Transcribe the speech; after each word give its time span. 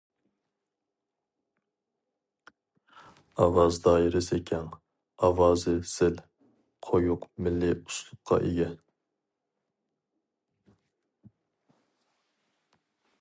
ئاۋاز 3.43 3.77
دائىرىسى 3.87 4.39
كەڭ، 4.51 4.71
ئاۋازى 5.27 5.75
زىل، 5.91 6.17
قويۇق 6.89 7.29
مىللىي 7.49 7.77
ئۇسلۇبقا 7.77 8.41
ئىگە. 8.47 8.73